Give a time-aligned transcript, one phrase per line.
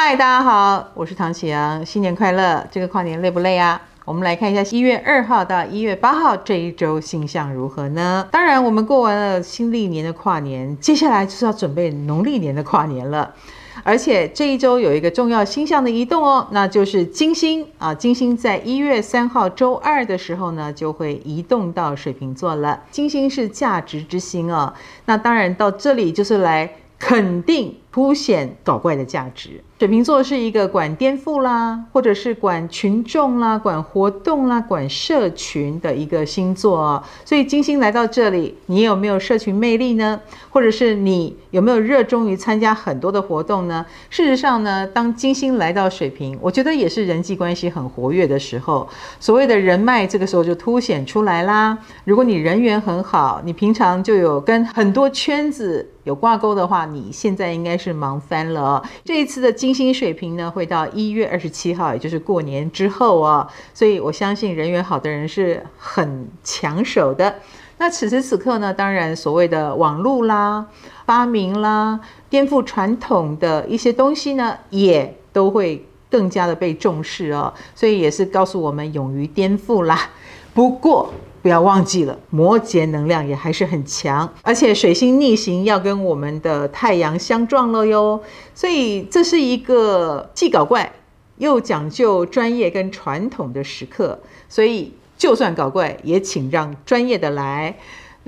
[0.00, 2.64] 嗨，大家好，我是唐启阳，新年快乐！
[2.70, 3.82] 这个跨年累不累啊？
[4.04, 8.24] 我们来看一下一月二号到一月八号这一周星象如何呢？
[8.30, 13.34] 当然，我们过完了新历年的跨年，接下来就是要准备农历年的跨年了。
[13.82, 17.92] 而且这一周有一个重要星象的移动哦，那就是金星啊。
[17.92, 22.84] 金星在一月三号周二的时候呢，就会移动到水瓶座了。
[22.92, 24.72] 金星是价值之星哦，
[25.06, 26.70] 那当然到这里就是来
[27.00, 29.62] 肯定、凸显搞怪的价值。
[29.78, 37.00] 水瓶座是一个管颠覆啦，或者是管群众啦、管活动啦、管社群的一个星座。
[37.24, 40.20] 所以金星来到这里，你有没有社群魅力呢？
[40.50, 43.86] 或者是你有没有热衷于参加很多的活动呢？
[44.10, 48.88] 事实上呢，当金星来到水瓶，我觉得也是人际关系很活跃的时候。
[49.20, 51.78] 所谓的人脉，这个时候就凸显出来啦。
[52.04, 58.84] 如果你人缘很好，你平常就有跟很多圈子有挂钩的话，你现在应该是忙翻了哦。
[59.02, 59.78] 这一次的金。
[59.78, 67.36] 星水平呢，会到一月二十七号，也就是过年之后、哦，所以我相信人缘好的人是很抢手的。
[67.76, 70.66] 那此时此刻呢，当然所谓的网络啦、
[71.06, 77.54] 发明啦、颠覆传统的一些东西呢，也都会更加的被重视哦。
[77.76, 80.10] 所以也是告诉我们勇于颠覆啦。
[80.52, 88.20] 不过，不要忘记了，摩羯能量也还是很强，而且水星逆行要跟我们的太阳相撞了哟，
[88.54, 90.92] 所以这是一个既搞怪
[91.36, 97.76] 又讲究专业跟传统的时刻，所以就算搞怪，也请让专业的来。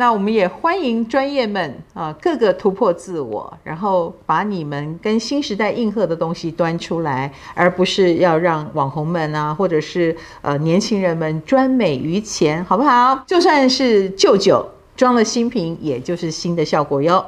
[0.00, 13.22] 那我们也欢迎专业们啊，各个突破自我，然后把你们跟新时代应和的东西端出来，而不是要让网红们啊，或者是呃年轻人们专美于前，好不好？
[13.26, 17.22] 就算是旧酒装了新瓶，也就是新的效果哟。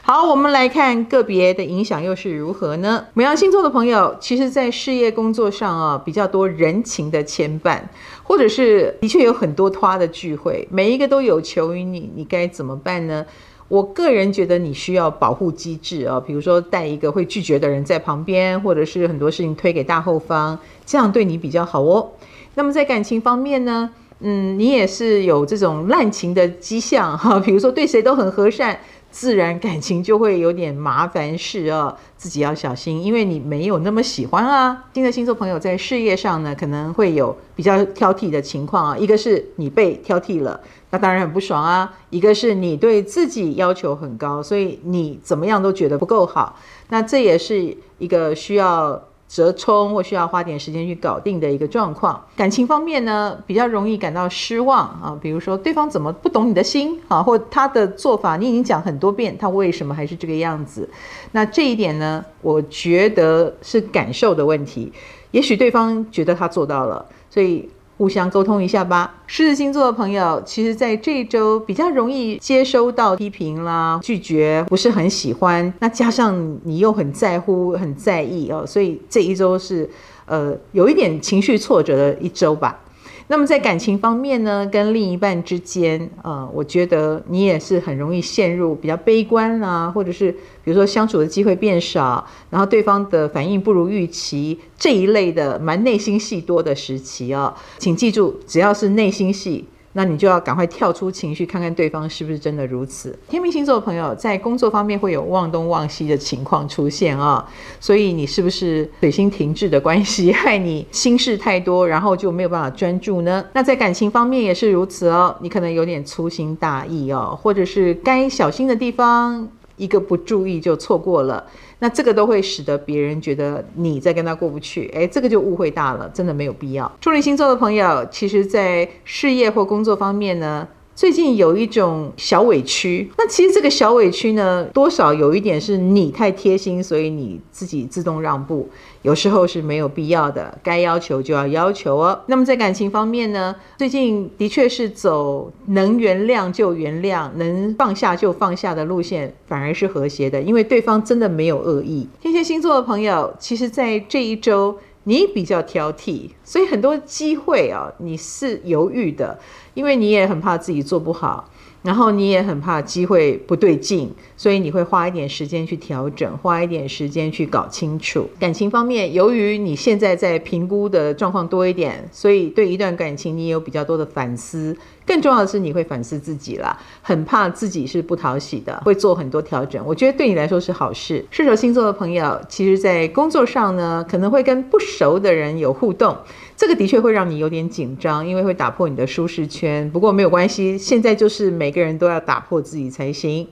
[0.00, 3.06] 好，我们来看个别的影响又是如何呢？
[3.14, 7.80] 牡羊星座的朋友，其实在事业工作上啊，比较多人情的牵绊，
[8.24, 13.24] 或者是的确有很多拖的聚会，每一个都有求于你，你该怎么办呢？
[13.68, 22.10] 我个人觉得你需要保护机制啊，比如说带一个会拒绝的人在旁边，或者是很多事情推给大后方，这样对你比较好哦。
[22.54, 23.90] 那么在感情方面呢，
[24.20, 28.78] 嗯，你也是有这种滥情的迹象哈，比如说对谁都很和善。
[29.14, 34.86] 自然感情就会有点麻烦事哦，自己要小心，因为你没有那么喜欢啊。
[34.92, 38.98] 新的星座朋友在事业上呢，可能会有比较挑剔的情况啊。
[38.98, 40.60] 一个是你被挑剔了，
[40.90, 41.94] 那当然很不爽啊。
[42.10, 46.58] 一个是你对自己要求很高，所以你怎么样都觉得不够好。
[46.88, 49.00] 那这也是一个需要。
[49.28, 52.24] 折冲或需要花点时间去搞定的一个状况。
[52.36, 60.88] 感情方面呢，比较容易感到失望啊，比如说对方怎么不懂你的心啊，或他的做法你已经讲很多遍，他为什么还是这个样子？
[61.32, 64.92] 那这一点呢，我觉得是感受的问题。
[65.30, 67.68] 也许对方觉得他做到了，所以。
[67.96, 69.14] 互相沟通一下吧。
[69.26, 75.72] 狮子星座的朋友，其实在这一周比较容易接收到批评啦、拒绝，不是很喜欢。
[75.80, 79.88] 那加上你又很在乎、很在意哦，所以这一周是
[80.26, 82.78] 呃有一点情绪挫折的一周吧。
[83.26, 90.30] 那么在感情方面呢，跟另一半之间，呃，我觉得你也是很容易陷入比较悲观啊，或者是
[90.62, 99.64] 比如说相处的机会变少，然后对方的反应不如预期这一类的蛮内心戏多的时期啊，请记住，只要是内心戏。
[99.94, 103.18] 那你就要赶快跳出情绪，看看对方是不是真的如此。
[103.28, 107.48] 天秤星座的朋友在工作方面会有忘东忘西的情况出现啊，
[107.80, 113.44] 所以你是不是水星停滞的关系， 害你心事太多，然后就没有办法专注呢？
[113.52, 121.44] 那在感情方面也是如此哦，你可能有点粗心大意哦，或者是该小心的地方，一个不注意就错过了。
[121.78, 126.90] 那这个都会使得别人觉得你在跟他过不去，哎，这个就误会大了，真的没有必要。
[127.00, 138.68] 处女星座的朋友，其实在事业或工作方面呢，最近有一种小委屈，那其实这个小委屈呢，多少有一点是你太贴心，所以你自己自动让步，
[139.02, 142.20] 有时候是没有必要的，该要求就要要求哦。
[142.26, 152.06] 那么在感情方面呢，最近的确是走能原谅就原谅，能放下就放下的路线，反而是和谐的，因为对方真的没有恶意。
[152.20, 154.76] 天蝎星座的朋友，其实在这一周。
[155.04, 159.38] 你比较挑剔，所以很多机会啊，你是犹豫的，
[159.74, 161.50] 因为你也很怕自己做不好，
[161.84, 168.26] 然后你也很怕机会不对劲，所以你会花一点时间去调整，花一点时间去搞清楚。
[168.40, 174.74] 感情方面，由于你现在在评估的状况多一点，所以对一段感情你有比较多的反思。
[175.06, 179.84] 更重要的是，你会反思自己啦，很怕自己是不讨喜的，会做很多调整。
[179.86, 181.22] 我觉得对你来说是好事。
[181.30, 186.16] 射手星座的朋友，其实在工作上呢，可能会跟不熟的人有互动，
[186.56, 189.90] 这个的确会让你有点紧张，因为会打破你的舒适圈。
[189.90, 193.46] 不过没有关系，现在就是每个人都要打破自己才行。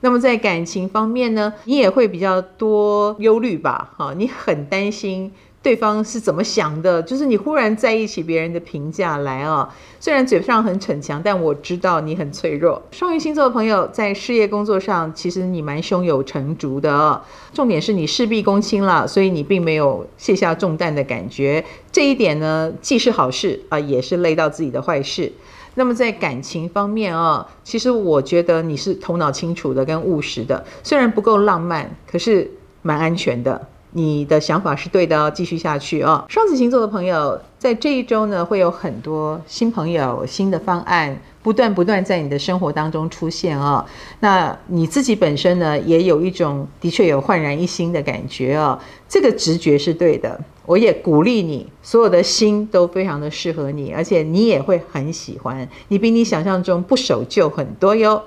[0.00, 3.94] 那么在感情方面呢，你也会比较多忧虑吧？
[3.96, 5.32] 哈，你很担心。
[5.64, 7.02] 对方是怎么想的？
[7.02, 9.74] 就是你忽然在意起别人的评价来啊！
[9.98, 12.82] 虽然嘴上很逞强，但我知道你很脆弱。
[12.92, 17.22] 双鱼星座的朋友在事业工作上，其实你蛮胸有成竹的。
[17.54, 21.64] 重点是你事必躬亲了，所以你并没有卸下重担的感觉。
[21.90, 25.32] 这一点呢，既是好事啊，也是累到自己的坏事。
[25.76, 32.50] 那么在感情方面啊，其实我觉得你是头脑清楚的跟务实的，虽然不够浪漫，可是
[32.82, 33.68] 蛮安全的。
[33.96, 36.24] 你的想法是对的，要继续下去哦。
[36.28, 43.84] 双子星座的朋友在这一周呢，会有很多新朋友、新的方案，不断不断在你的生活当中出现哦。
[44.18, 48.76] 那你自己本身呢，也有一种的确有焕然一新的感觉哦。
[49.08, 58.20] 这个直觉是对的，我也鼓励你，所有的心都非常的适合你，而且你也会很喜欢，你比你想象中不守旧很多哟。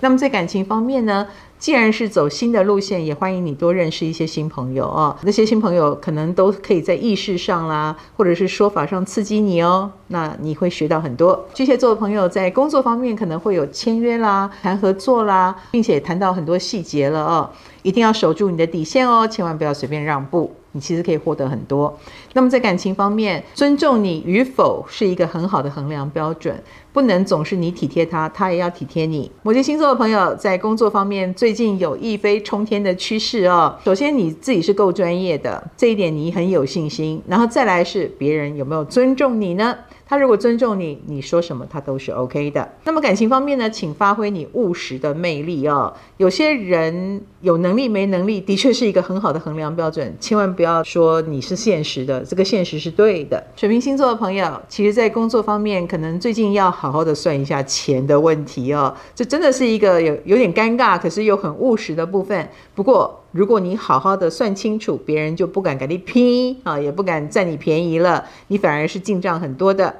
[0.00, 1.26] 那么在感情方面呢？
[1.58, 5.16] 既然是走新的路线，也欢迎你多认识一些新朋友哦。
[5.22, 9.90] 那些新朋友可能都可以在意识上啦，或者是说法上刺激你哦。
[10.08, 11.46] 那你会学到很多。
[11.54, 17.50] 巨蟹座的朋友在工作方面可能会有签约啦、谈合作啦，并且谈到很多细节了哦。
[17.82, 20.54] 一定要守住你的底线哦，千万不要随便让步。
[20.76, 21.98] 你其实可以获得很多。
[22.34, 26.62] 那么在感情方面，尊重你与否是一个很好的衡量标准，
[26.92, 29.30] 不能总是你体贴他，他也要体贴你。
[29.42, 33.74] 摩羯星座的朋友在工作方面最近有一飞冲天的趋势哦。
[33.86, 37.22] 首先你自己是够专业的，这一点你很有信心。
[37.26, 39.74] 然后再来是别人有没有尊重你呢？
[40.08, 42.68] 他如果尊重你，你说什么他都是 OK 的。
[42.84, 45.92] 那么感情方面呢，请发挥你务实的魅力哦。
[46.16, 50.16] 有些人有能力没能力，的确是一个很好的衡量标准。
[50.20, 53.42] 千万不要要说你是现实的，这个现实是对的。
[53.56, 58.94] 水瓶星座的朋友，其实在工作方面，可能最近要好好的算一下钱的问题哦。
[59.14, 62.48] 这真的是一个有有点尴尬，可是又很务实的部分。
[62.74, 69.94] 不过，如果你好好的算清楚，别人就不敢跟你拼啊，也不敢占你便宜了，你反而是进账很多的。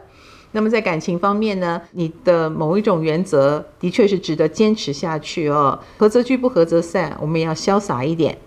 [0.53, 5.79] 那么在感情方面呢，你的某一种原则的确是值得坚持下去哦。
[5.99, 8.39] 合则聚，不合则散，我们也要潇洒一点。